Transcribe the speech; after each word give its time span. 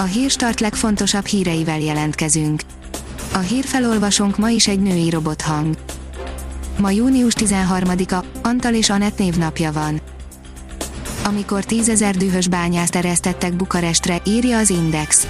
A 0.00 0.04
hírstart 0.04 0.60
legfontosabb 0.60 1.26
híreivel 1.26 1.80
jelentkezünk. 1.80 2.62
A 3.32 3.38
hírfelolvasónk 3.38 4.36
ma 4.36 4.48
is 4.48 4.68
egy 4.68 4.80
női 4.80 5.10
robothang. 5.10 5.76
Ma 6.78 6.90
június 6.90 7.32
13-a, 7.36 8.24
Antal 8.42 8.74
és 8.74 8.90
Anett 8.90 9.18
névnapja 9.18 9.72
van. 9.72 10.00
Amikor 11.24 11.64
tízezer 11.64 12.16
dühös 12.16 12.48
bányászt 12.48 12.96
eresztettek 12.96 13.56
Bukarestre, 13.56 14.20
írja 14.24 14.58
az 14.58 14.70
Index. 14.70 15.26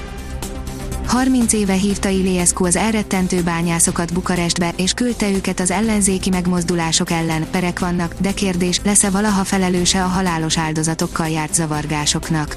30 1.07 1.53
éve 1.53 1.73
hívta 1.73 2.09
Iliescu 2.09 2.65
az 2.65 2.77
elrettentő 2.77 3.43
bányászokat 3.43 4.13
Bukarestbe, 4.13 4.73
és 4.77 4.93
küldte 4.93 5.31
őket 5.31 5.61
az 5.61 5.71
ellenzéki 5.71 6.31
megmozdulások 6.31 7.11
ellen, 7.11 7.47
perek 7.51 7.79
vannak, 7.79 8.15
de 8.19 8.35
kérdés, 8.35 8.81
lesz-e 8.85 9.11
valaha 9.11 9.45
felelőse 9.45 10.05
a 10.05 10.07
halálos 10.07 10.59
áldozatokkal 10.59 11.29
járt 11.29 11.55
zavargásoknak. 11.55 12.57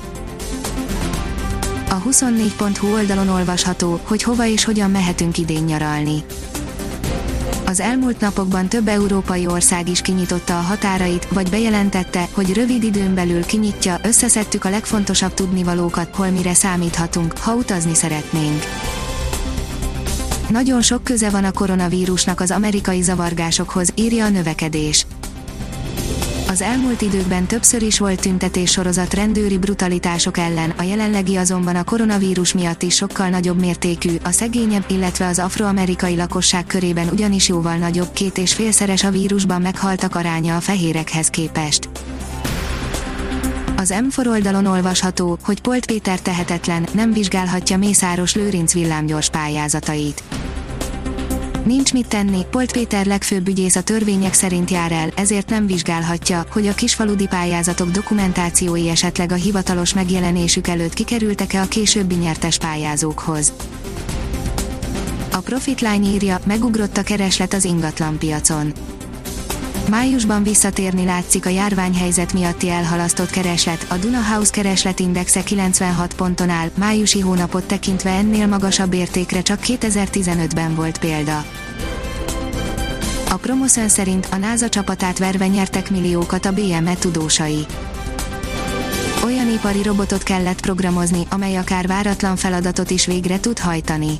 A 1.91 2.01
24.hu 2.01 2.93
oldalon 2.93 3.29
olvasható, 3.29 3.99
hogy 4.03 4.23
hova 4.23 4.45
és 4.45 4.63
hogyan 4.63 4.91
mehetünk 4.91 5.37
idén 5.37 5.63
nyaralni. 5.63 6.23
Az 7.65 7.79
elmúlt 7.79 8.19
napokban 8.19 8.67
több 8.67 8.87
európai 8.87 9.47
ország 9.47 9.89
is 9.89 10.01
kinyitotta 10.01 10.57
a 10.57 10.61
határait, 10.61 11.27
vagy 11.29 11.49
bejelentette, 11.49 12.27
hogy 12.33 12.53
rövid 12.53 12.83
időn 12.83 13.13
belül 13.13 13.45
kinyitja, 13.45 13.99
összeszedtük 14.03 14.65
a 14.65 14.69
legfontosabb 14.69 15.33
tudnivalókat, 15.33 16.15
hol 16.15 16.29
mire 16.29 16.53
számíthatunk, 16.53 17.37
ha 17.37 17.53
utazni 17.53 17.93
szeretnénk. 17.93 18.63
Nagyon 20.49 20.81
sok 20.81 21.03
köze 21.03 21.29
van 21.29 21.43
a 21.43 21.51
koronavírusnak 21.51 22.39
az 22.39 22.51
amerikai 22.51 23.01
zavargásokhoz, 23.01 23.93
írja 23.95 24.25
a 24.25 24.29
növekedés. 24.29 25.05
Az 26.51 26.61
elmúlt 26.61 27.01
időkben 27.01 27.45
többször 27.45 27.81
is 27.81 27.99
volt 27.99 28.21
tüntetés 28.21 28.71
sorozat 28.71 29.13
rendőri 29.13 29.57
brutalitások 29.57 30.37
ellen, 30.37 30.69
a 30.69 30.81
jelenlegi 30.81 31.35
azonban 31.35 31.75
a 31.75 31.83
koronavírus 31.83 32.53
miatt 32.53 32.81
is 32.81 32.95
sokkal 32.95 33.29
nagyobb 33.29 33.59
mértékű, 33.59 34.09
a 34.23 34.31
szegényebb, 34.31 34.83
illetve 34.87 35.27
az 35.27 35.39
afroamerikai 35.39 36.15
lakosság 36.15 36.65
körében 36.65 37.07
ugyanis 37.11 37.47
jóval 37.47 37.75
nagyobb, 37.75 38.13
két 38.13 38.37
és 38.37 38.53
félszeres 38.53 39.03
a 39.03 39.11
vírusban 39.11 39.61
meghaltak 39.61 40.15
aránya 40.15 40.55
a 40.55 40.59
fehérekhez 40.59 41.27
képest. 41.27 41.89
Az 43.77 43.93
M4 43.95 44.27
oldalon 44.27 44.65
olvasható, 44.65 45.37
hogy 45.43 45.61
Polt 45.61 45.85
Péter 45.85 46.19
tehetetlen, 46.19 46.87
nem 46.93 47.13
vizsgálhatja 47.13 47.77
Mészáros 47.77 48.35
Lőrinc 48.35 48.73
villámgyors 48.73 49.29
pályázatait. 49.29 50.23
Nincs 51.63 51.93
mit 51.93 52.07
tenni, 52.07 52.45
Polt 52.49 52.71
Péter 52.71 53.05
legfőbb 53.05 53.47
ügyész 53.47 53.75
a 53.75 53.81
törvények 53.81 54.33
szerint 54.33 54.71
jár 54.71 54.91
el, 54.91 55.09
ezért 55.15 55.49
nem 55.49 55.65
vizsgálhatja, 55.65 56.45
hogy 56.51 56.67
a 56.67 56.73
kisfaludi 56.73 57.27
pályázatok 57.27 57.89
dokumentációi 57.89 58.89
esetleg 58.89 59.31
a 59.31 59.35
hivatalos 59.35 59.93
megjelenésük 59.93 60.67
előtt 60.67 60.93
kikerültek-e 60.93 61.61
a 61.61 61.67
későbbi 61.67 62.15
nyertes 62.15 62.57
pályázókhoz. 62.57 63.53
A 65.31 65.37
Profitline 65.37 66.07
írja, 66.07 66.39
megugrott 66.45 66.97
a 66.97 67.03
kereslet 67.03 67.53
az 67.53 67.65
ingatlanpiacon. 67.65 68.73
Májusban 69.91 70.43
visszatérni 70.43 71.05
látszik 71.05 71.45
a 71.45 71.49
járványhelyzet 71.49 72.33
miatti 72.33 72.69
elhalasztott 72.69 73.29
kereslet, 73.29 73.85
a 73.89 73.95
Duna 73.95 74.21
House 74.21 74.51
keresletindexe 74.51 75.43
96 75.43 76.13
ponton 76.13 76.49
áll, 76.49 76.69
májusi 76.73 77.19
hónapot 77.19 77.63
tekintve 77.63 78.09
ennél 78.09 78.47
magasabb 78.47 78.93
értékre 78.93 79.41
csak 79.41 79.59
2015-ben 79.63 80.75
volt 80.75 80.99
példa. 80.99 81.43
A 83.29 83.35
Promoszön 83.35 83.87
szerint 83.89 84.27
a 84.31 84.35
NASA 84.35 84.69
csapatát 84.69 85.17
verve 85.17 85.47
nyertek 85.47 85.89
milliókat 85.89 86.45
a 86.45 86.51
BME 86.51 86.95
tudósai. 86.95 87.65
Olyan 89.23 89.51
ipari 89.51 89.83
robotot 89.83 90.23
kellett 90.23 90.61
programozni, 90.61 91.25
amely 91.29 91.55
akár 91.55 91.87
váratlan 91.87 92.35
feladatot 92.35 92.89
is 92.89 93.05
végre 93.05 93.39
tud 93.39 93.59
hajtani 93.59 94.19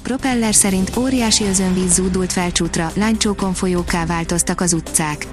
propeller 0.00 0.54
szerint 0.54 0.96
óriási 0.96 1.44
özönvíz 1.44 1.94
zúdult 1.94 2.32
felcsútra, 2.32 2.92
lánycsókon 2.94 3.54
folyókká 3.54 4.06
változtak 4.06 4.60
az 4.60 4.72
utcák. 4.72 5.26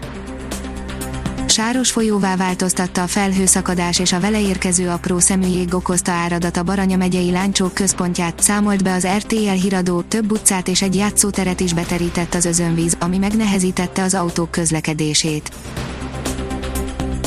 Sáros 1.49 1.91
folyóvá 1.91 2.35
változtatta 2.35 3.03
a 3.03 3.07
felhőszakadás 3.07 3.99
és 3.99 4.11
a 4.11 4.19
vele 4.19 4.41
érkező 4.41 4.89
apró 4.89 5.19
szemű 5.19 5.47
jég 5.47 5.73
okozta 5.73 6.11
áradat 6.11 6.57
a 6.57 6.63
Baranya 6.63 6.97
megyei 6.97 7.31
lánycsók 7.31 7.73
központját, 7.73 8.41
számolt 8.41 8.83
be 8.83 8.93
az 8.93 9.07
RTL 9.17 9.49
híradó, 9.49 10.01
több 10.01 10.31
utcát 10.31 10.67
és 10.67 10.81
egy 10.81 10.95
játszóteret 10.95 11.59
is 11.59 11.73
beterített 11.73 12.33
az 12.33 12.45
özönvíz, 12.45 12.97
ami 12.99 13.17
megnehezítette 13.17 14.03
az 14.03 14.13
autók 14.13 14.51
közlekedését. 14.51 15.51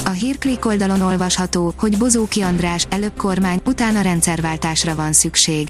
A 0.04 0.10
hírklik 0.10 0.66
oldalon 0.66 1.00
olvasható, 1.00 1.75
hogy 1.76 1.98
Bozóki 1.98 2.41
András, 2.41 2.87
előbb 2.91 3.16
kormány, 3.16 3.60
utána 3.64 4.00
rendszerváltásra 4.00 4.94
van 4.94 5.12
szükség 5.12 5.69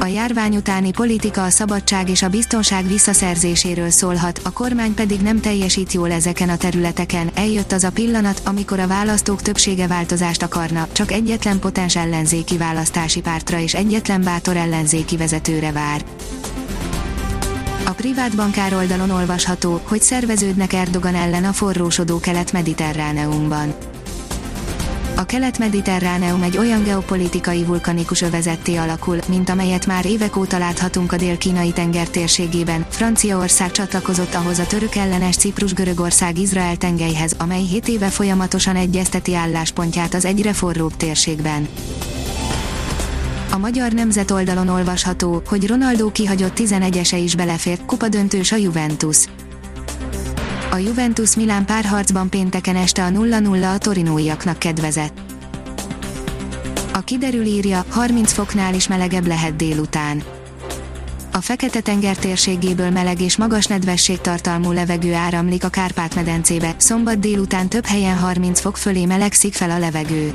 a 0.00 0.06
járvány 0.06 0.56
utáni 0.56 0.90
politika 0.90 1.42
a 1.42 1.50
szabadság 1.50 2.08
és 2.08 2.22
a 2.22 2.28
biztonság 2.28 2.86
visszaszerzéséről 2.86 3.90
szólhat, 3.90 4.40
a 4.42 4.52
kormány 4.52 4.94
pedig 4.94 5.20
nem 5.20 5.40
teljesít 5.40 5.92
jól 5.92 6.10
ezeken 6.10 6.48
a 6.48 6.56
területeken. 6.56 7.30
Eljött 7.34 7.72
az 7.72 7.84
a 7.84 7.90
pillanat, 7.90 8.40
amikor 8.44 8.78
a 8.78 8.86
választók 8.86 9.42
többsége 9.42 9.86
változást 9.86 10.42
akarna, 10.42 10.88
csak 10.92 11.12
egyetlen 11.12 11.58
potens 11.58 11.96
ellenzéki 11.96 12.56
választási 12.56 13.20
pártra 13.20 13.58
és 13.58 13.74
egyetlen 13.74 14.22
bátor 14.22 14.56
ellenzéki 14.56 15.16
vezetőre 15.16 15.72
vár. 15.72 16.04
A 17.86 17.90
privát 17.90 18.36
bankár 18.36 18.74
oldalon 18.74 19.10
olvasható, 19.10 19.80
hogy 19.84 20.02
szerveződnek 20.02 20.72
Erdogan 20.72 21.14
ellen 21.14 21.44
a 21.44 21.52
forrósodó 21.52 22.18
kelet-mediterráneumban 22.18 23.74
a 25.16 25.24
kelet-mediterráneum 25.24 26.42
egy 26.42 26.58
olyan 26.58 26.82
geopolitikai 26.82 27.64
vulkanikus 27.64 28.22
övezetté 28.22 28.76
alakul, 28.76 29.18
mint 29.28 29.48
amelyet 29.48 29.86
már 29.86 30.06
évek 30.06 30.36
óta 30.36 30.58
láthatunk 30.58 31.12
a 31.12 31.16
dél-kínai 31.16 31.72
tenger 31.72 32.08
térségében. 32.08 32.86
Franciaország 32.88 33.70
csatlakozott 33.70 34.34
ahhoz 34.34 34.58
a 34.58 34.66
török 34.66 34.94
ellenes 34.94 35.36
Ciprus-Görögország 35.36 36.38
Izrael 36.38 36.76
tengelyhez, 36.76 37.34
amely 37.38 37.62
7 37.62 37.88
éve 37.88 38.08
folyamatosan 38.08 38.76
egyezteti 38.76 39.34
álláspontját 39.34 40.14
az 40.14 40.24
egyre 40.24 40.52
forróbb 40.52 40.96
térségben. 40.96 41.68
A 43.50 43.58
magyar 43.58 43.92
nemzet 43.92 44.30
oldalon 44.30 44.68
olvasható, 44.68 45.42
hogy 45.46 45.66
Ronaldo 45.66 46.12
kihagyott 46.12 46.58
11-ese 46.58 47.20
is 47.22 47.34
belefért, 47.34 47.84
kupadöntős 47.84 48.52
a 48.52 48.56
Juventus 48.56 49.26
a 50.76 50.78
Juventus 50.78 51.36
Milán 51.36 51.66
párharcban 51.66 52.28
pénteken 52.28 52.76
este 52.76 53.04
a 53.04 53.08
0-0 53.08 53.74
a 53.74 53.78
torinóiaknak 53.78 54.58
kedvezett. 54.58 55.18
A 56.92 57.00
kiderül 57.00 57.44
írja, 57.44 57.84
30 57.88 58.32
foknál 58.32 58.74
is 58.74 58.88
melegebb 58.88 59.26
lehet 59.26 59.56
délután. 59.56 60.22
A 61.32 61.40
Fekete-tenger 61.40 62.16
térségéből 62.16 62.90
meleg 62.90 63.20
és 63.20 63.36
magas 63.36 63.66
nedvességtartalmú 63.66 64.72
levegő 64.72 65.14
áramlik 65.14 65.64
a 65.64 65.68
Kárpát-medencébe, 65.68 66.74
szombat 66.76 67.18
délután 67.18 67.68
több 67.68 67.84
helyen 67.86 68.18
30 68.18 68.60
fok 68.60 68.76
fölé 68.76 69.04
melegszik 69.04 69.54
fel 69.54 69.70
a 69.70 69.78
levegő. 69.78 70.34